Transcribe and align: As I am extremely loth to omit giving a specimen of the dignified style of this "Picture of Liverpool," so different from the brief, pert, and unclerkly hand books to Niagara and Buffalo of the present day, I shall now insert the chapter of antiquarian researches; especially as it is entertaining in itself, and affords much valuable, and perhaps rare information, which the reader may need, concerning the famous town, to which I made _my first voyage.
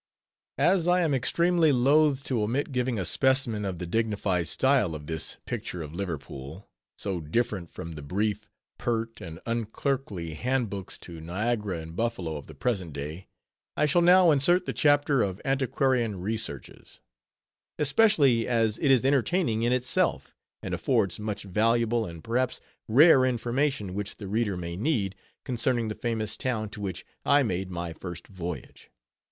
As 0.57 0.87
I 0.87 1.01
am 1.01 1.13
extremely 1.13 1.71
loth 1.71 2.23
to 2.23 2.41
omit 2.41 2.71
giving 2.71 2.97
a 2.97 3.05
specimen 3.05 3.63
of 3.65 3.77
the 3.77 3.85
dignified 3.85 4.47
style 4.47 4.95
of 4.95 5.05
this 5.05 5.37
"Picture 5.45 5.83
of 5.83 5.93
Liverpool," 5.93 6.67
so 6.97 7.19
different 7.21 7.69
from 7.69 7.91
the 7.91 8.01
brief, 8.01 8.49
pert, 8.79 9.21
and 9.21 9.39
unclerkly 9.45 10.33
hand 10.33 10.71
books 10.71 10.97
to 10.97 11.21
Niagara 11.21 11.77
and 11.77 11.95
Buffalo 11.95 12.35
of 12.35 12.47
the 12.47 12.55
present 12.55 12.93
day, 12.93 13.27
I 13.77 13.85
shall 13.85 14.01
now 14.01 14.31
insert 14.31 14.65
the 14.65 14.73
chapter 14.73 15.21
of 15.21 15.39
antiquarian 15.45 16.19
researches; 16.19 16.99
especially 17.77 18.47
as 18.47 18.79
it 18.79 18.89
is 18.89 19.05
entertaining 19.05 19.61
in 19.61 19.71
itself, 19.71 20.35
and 20.63 20.73
affords 20.73 21.19
much 21.19 21.43
valuable, 21.43 22.07
and 22.07 22.23
perhaps 22.23 22.59
rare 22.87 23.23
information, 23.23 23.93
which 23.93 24.17
the 24.17 24.27
reader 24.27 24.57
may 24.57 24.75
need, 24.75 25.13
concerning 25.45 25.89
the 25.89 25.93
famous 25.93 26.35
town, 26.37 26.69
to 26.69 26.81
which 26.81 27.05
I 27.23 27.43
made 27.43 27.69
_my 27.69 27.95
first 27.95 28.25
voyage. 28.27 28.89